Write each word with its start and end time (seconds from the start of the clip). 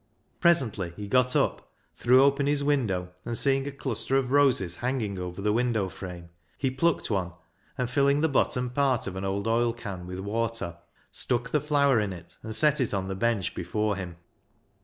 Presently 0.39 0.93
he 0.95 1.07
got 1.07 1.35
up, 1.35 1.69
threw 1.93 2.23
open 2.23 2.47
his 2.47 2.63
window, 2.63 3.09
and 3.23 3.37
seeing 3.37 3.67
a 3.67 3.71
cluster 3.71 4.15
of 4.17 4.31
roses 4.31 4.77
hanging 4.77 5.19
over 5.19 5.43
the 5.43 5.53
window 5.53 5.89
frame, 5.89 6.29
he 6.57 6.71
plucked 6.71 7.11
one, 7.11 7.33
and 7.77 7.87
filling 7.87 8.21
the 8.21 8.27
bottom 8.27 8.71
part 8.71 9.05
of 9.05 9.15
an 9.15 9.23
old 9.25 9.45
oil 9.47 9.73
can 9.73 10.07
with 10.07 10.17
water, 10.19 10.79
stuck 11.11 11.51
the 11.51 11.61
flower 11.61 11.99
in 11.99 12.13
it 12.13 12.35
and 12.41 12.55
set 12.55 12.81
it 12.81 12.95
on 12.95 13.09
the 13.09 13.15
bench 13.15 13.53
before 13.53 13.95
him. 13.95 14.15